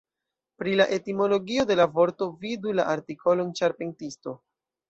[0.61, 4.39] Pri la etimologio de la vorto vidu la artikolon "ĉarpentisto".